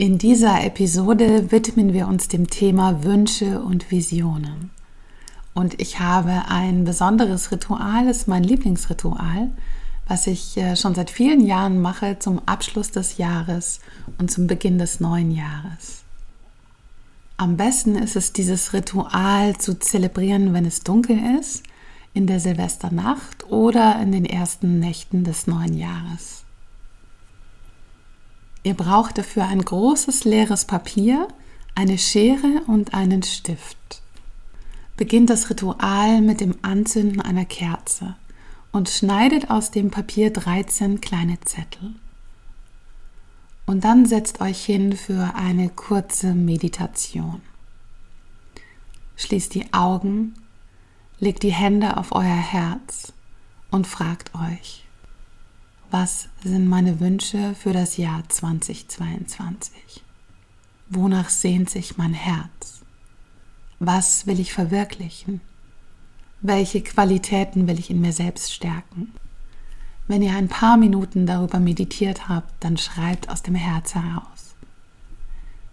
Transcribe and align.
In 0.00 0.16
dieser 0.16 0.64
Episode 0.64 1.50
widmen 1.50 1.92
wir 1.92 2.06
uns 2.06 2.28
dem 2.28 2.48
Thema 2.48 3.02
Wünsche 3.02 3.60
und 3.60 3.90
Visionen. 3.90 4.70
Und 5.54 5.80
ich 5.80 5.98
habe 5.98 6.44
ein 6.46 6.84
besonderes 6.84 7.50
Ritual, 7.50 8.06
es 8.06 8.18
ist 8.18 8.28
mein 8.28 8.44
Lieblingsritual, 8.44 9.50
was 10.06 10.28
ich 10.28 10.56
äh, 10.56 10.76
schon 10.76 10.94
seit 10.94 11.10
vielen 11.10 11.44
Jahren 11.44 11.80
mache 11.80 12.20
zum 12.20 12.40
Abschluss 12.46 12.92
des 12.92 13.18
Jahres 13.18 13.80
und 14.18 14.30
zum 14.30 14.46
Beginn 14.46 14.78
des 14.78 15.00
neuen 15.00 15.32
Jahres. 15.32 16.04
Am 17.36 17.56
besten 17.56 17.96
ist 17.96 18.14
es, 18.14 18.32
dieses 18.32 18.72
Ritual 18.72 19.56
zu 19.58 19.80
zelebrieren, 19.80 20.54
wenn 20.54 20.64
es 20.64 20.84
dunkel 20.84 21.18
ist, 21.40 21.64
in 22.14 22.26
der 22.26 22.40
Silvesternacht 22.40 23.46
oder 23.48 24.00
in 24.00 24.12
den 24.12 24.24
ersten 24.24 24.78
Nächten 24.80 25.24
des 25.24 25.46
neuen 25.46 25.74
Jahres. 25.74 26.44
Ihr 28.62 28.74
braucht 28.74 29.18
dafür 29.18 29.46
ein 29.46 29.62
großes 29.62 30.24
leeres 30.24 30.64
Papier, 30.64 31.28
eine 31.74 31.96
Schere 31.96 32.62
und 32.66 32.92
einen 32.92 33.22
Stift. 33.22 34.02
Beginnt 34.96 35.30
das 35.30 35.48
Ritual 35.48 36.20
mit 36.20 36.40
dem 36.40 36.56
Anzünden 36.62 37.20
einer 37.20 37.44
Kerze 37.44 38.16
und 38.72 38.88
schneidet 38.88 39.50
aus 39.50 39.70
dem 39.70 39.90
Papier 39.90 40.32
13 40.32 41.00
kleine 41.00 41.40
Zettel. 41.40 41.94
Und 43.64 43.84
dann 43.84 44.06
setzt 44.06 44.40
euch 44.40 44.64
hin 44.64 44.94
für 44.96 45.34
eine 45.34 45.68
kurze 45.68 46.34
Meditation. 46.34 47.42
Schließt 49.16 49.54
die 49.54 49.72
Augen, 49.72 50.34
legt 51.20 51.42
die 51.42 51.52
Hände 51.52 51.96
auf 51.96 52.12
euer 52.12 52.24
Herz 52.24 53.12
und 53.70 53.86
fragt 53.86 54.34
euch, 54.34 54.84
was 55.90 56.28
sind 56.44 56.68
meine 56.68 57.00
Wünsche 57.00 57.54
für 57.54 57.72
das 57.72 57.96
Jahr 57.96 58.22
2022? 58.28 60.04
Wonach 60.90 61.28
sehnt 61.28 61.70
sich 61.70 61.96
mein 61.96 62.14
Herz? 62.14 62.82
Was 63.78 64.26
will 64.26 64.38
ich 64.38 64.52
verwirklichen? 64.52 65.40
Welche 66.40 66.82
Qualitäten 66.82 67.66
will 67.66 67.78
ich 67.78 67.90
in 67.90 68.00
mir 68.00 68.12
selbst 68.12 68.52
stärken? 68.52 69.12
Wenn 70.06 70.22
ihr 70.22 70.34
ein 70.36 70.48
paar 70.48 70.76
Minuten 70.76 71.26
darüber 71.26 71.58
meditiert 71.58 72.28
habt, 72.28 72.52
dann 72.62 72.76
schreibt 72.76 73.28
aus 73.28 73.42
dem 73.42 73.54
Herz 73.54 73.94
heraus. 73.94 74.54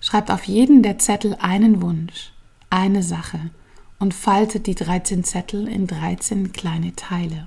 Schreibt 0.00 0.30
auf 0.30 0.44
jeden 0.44 0.82
der 0.82 0.98
Zettel 0.98 1.36
einen 1.40 1.82
Wunsch, 1.82 2.32
eine 2.68 3.02
Sache 3.02 3.50
und 4.00 4.12
faltet 4.12 4.66
die 4.66 4.74
13 4.74 5.22
Zettel 5.22 5.68
in 5.68 5.86
13 5.86 6.52
kleine 6.52 6.96
Teile. 6.96 7.46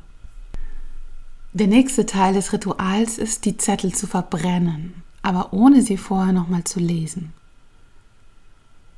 Der 1.51 1.67
nächste 1.67 2.05
Teil 2.05 2.33
des 2.33 2.53
Rituals 2.53 3.17
ist, 3.17 3.43
die 3.43 3.57
Zettel 3.57 3.93
zu 3.93 4.07
verbrennen, 4.07 5.03
aber 5.21 5.51
ohne 5.51 5.81
sie 5.81 5.97
vorher 5.97 6.31
nochmal 6.31 6.63
zu 6.63 6.79
lesen. 6.79 7.33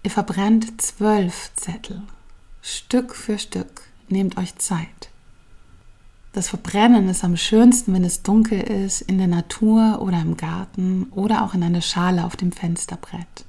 Ihr 0.04 0.12
verbrennt 0.12 0.80
zwölf 0.80 1.52
Zettel, 1.56 2.04
Stück 2.62 3.16
für 3.16 3.40
Stück. 3.40 3.82
Nehmt 4.08 4.38
euch 4.38 4.56
Zeit. 4.58 5.10
Das 6.34 6.50
Verbrennen 6.50 7.10
ist 7.10 7.24
am 7.24 7.38
schönsten, 7.38 7.94
wenn 7.94 8.04
es 8.04 8.22
dunkel 8.22 8.60
ist, 8.60 9.02
in 9.02 9.18
der 9.18 9.28
Natur 9.28 10.00
oder 10.02 10.22
im 10.22 10.38
Garten 10.38 11.08
oder 11.12 11.44
auch 11.44 11.54
in 11.54 11.64
einer 11.64 11.82
Schale 11.82 12.26
auf 12.26 12.36
dem 12.36 12.52
Fensterbrett. 12.52 13.46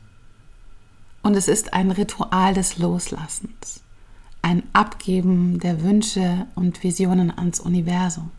Und 1.22 1.34
es 1.34 1.48
ist 1.48 1.74
ein 1.74 1.90
Ritual 1.90 2.54
des 2.54 2.78
Loslassens, 2.78 3.82
ein 4.46 4.62
Abgeben 4.72 5.58
der 5.58 5.82
Wünsche 5.82 6.46
und 6.54 6.84
Visionen 6.84 7.36
ans 7.36 7.58
Universum. 7.58 8.30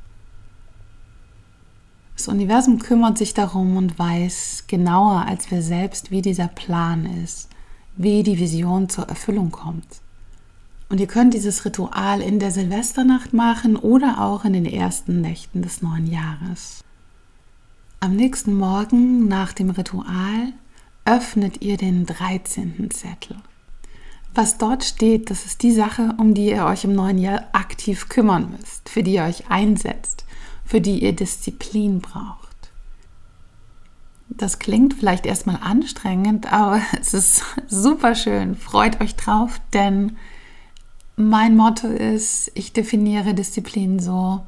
Das 2.15 2.29
Universum 2.29 2.79
kümmert 2.79 3.17
sich 3.17 3.33
darum 3.33 3.75
und 3.75 3.99
weiß 3.99 4.63
genauer 4.67 5.25
als 5.27 5.51
wir 5.51 5.61
selbst, 5.61 6.09
wie 6.09 6.21
dieser 6.21 6.47
Plan 6.47 7.05
ist, 7.21 7.49
wie 7.97 8.23
die 8.23 8.39
Vision 8.39 8.87
zur 8.87 9.09
Erfüllung 9.09 9.51
kommt. 9.51 9.99
Und 10.87 11.01
ihr 11.01 11.07
könnt 11.07 11.33
dieses 11.33 11.65
Ritual 11.65 12.21
in 12.21 12.39
der 12.39 12.51
Silvesternacht 12.51 13.33
machen 13.33 13.75
oder 13.75 14.21
auch 14.21 14.45
in 14.45 14.53
den 14.53 14.65
ersten 14.65 15.19
Nächten 15.19 15.61
des 15.61 15.81
neuen 15.81 16.07
Jahres. 16.07 16.85
Am 17.99 18.15
nächsten 18.15 18.53
Morgen 18.53 19.27
nach 19.27 19.51
dem 19.51 19.71
Ritual 19.71 20.53
öffnet 21.03 21.61
ihr 21.61 21.75
den 21.75 22.05
13. 22.05 22.91
Zettel. 22.91 23.35
Was 24.37 24.57
dort 24.57 24.83
steht, 24.83 25.31
das 25.31 25.45
ist 25.45 25.63
die 25.63 25.71
Sache, 25.71 26.13
um 26.17 26.33
die 26.33 26.51
ihr 26.51 26.65
euch 26.65 26.83
im 26.83 26.93
neuen 26.93 27.17
Jahr 27.17 27.45
aktiv 27.53 28.07
kümmern 28.07 28.51
müsst, 28.51 28.87
für 28.87 29.01
die 29.01 29.15
ihr 29.15 29.23
euch 29.23 29.49
einsetzt 29.49 30.23
für 30.67 30.81
die 30.81 31.01
ihr 31.03 31.13
Disziplin 31.13 32.01
braucht. 32.01 32.47
Das 34.29 34.59
klingt 34.59 34.93
vielleicht 34.93 35.25
erstmal 35.25 35.59
anstrengend, 35.61 36.51
aber 36.51 36.81
es 36.99 37.13
ist 37.13 37.43
super 37.67 38.13
schön. 38.13 38.55
Freut 38.55 39.01
euch 39.01 39.15
drauf, 39.15 39.59
denn 39.73 40.17
mein 41.15 41.55
Motto 41.55 41.87
ist, 41.87 42.51
ich 42.53 42.73
definiere 42.73 43.33
Disziplin 43.33 43.99
so. 43.99 44.45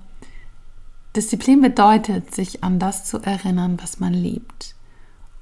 Disziplin 1.15 1.61
bedeutet, 1.61 2.35
sich 2.35 2.63
an 2.63 2.77
das 2.77 3.05
zu 3.05 3.17
erinnern, 3.19 3.79
was 3.81 3.99
man 3.99 4.13
liebt. 4.13 4.75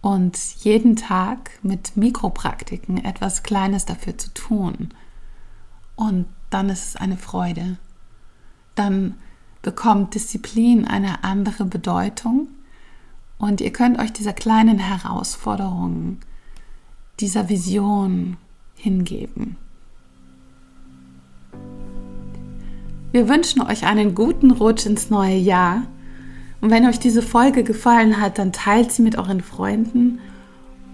Und 0.08 0.38
jeden 0.64 0.96
Tag 0.96 1.52
mit 1.64 1.98
Mikropraktiken 1.98 3.04
etwas 3.04 3.44
Kleines 3.44 3.84
dafür 3.84 4.18
zu 4.18 4.34
tun. 4.34 4.94
Und 5.98 6.28
dann 6.50 6.70
ist 6.70 6.86
es 6.86 6.96
eine 6.96 7.18
Freude. 7.18 7.76
Dann 8.76 9.16
bekommt 9.62 10.16
Disziplin 10.16 10.88
eine 10.88 11.26
andere 11.26 11.66
Bedeutung 11.66 12.48
und 13.38 13.60
ihr 13.60 13.74
könnt 13.74 14.00
euch 14.00 14.14
dieser 14.14 14.32
kleinen 14.32 14.80
Herausforderung, 14.80 16.20
dieser 17.20 17.50
Vision 17.50 18.38
hingeben. 18.76 19.58
Wir 23.12 23.28
wünschen 23.28 23.62
euch 23.62 23.86
einen 23.86 24.16
guten 24.16 24.52
Rutsch 24.52 24.86
ins 24.86 25.10
neue 25.10 25.36
Jahr. 25.36 25.84
Und 26.62 26.72
wenn 26.72 26.86
euch 26.86 27.00
diese 27.00 27.22
Folge 27.22 27.64
gefallen 27.64 28.20
hat, 28.20 28.40
dann 28.40 28.52
teilt 28.52 28.92
sie 28.92 29.02
mit 29.02 29.18
euren 29.18 29.42
Freunden 29.42 30.20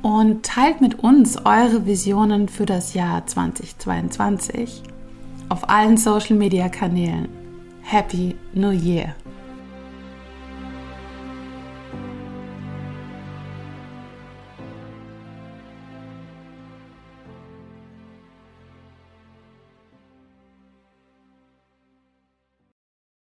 und 0.01 0.46
teilt 0.46 0.81
mit 0.81 1.00
uns 1.00 1.38
eure 1.46 1.85
Visionen 1.85 2.50
für 2.50 2.66
das 2.66 2.94
Jahr 2.94 3.25
2022 3.25 4.84
auf 5.50 5.69
allen 5.69 5.97
Social-Media-Kanälen. 5.97 7.29
Happy 7.81 8.35
New 8.53 8.72
Year! 8.72 9.15